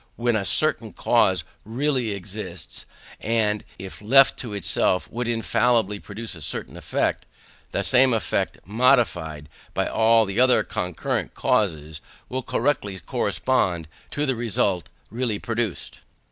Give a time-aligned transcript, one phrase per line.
[0.15, 2.87] When a certain cause really exists,
[3.19, 7.27] and if left to itself would infallibly produce a certain effect,
[7.71, 14.35] that same effect, modified by all the other concurrent causes, will correctly correspond to the
[14.35, 15.99] result really produced.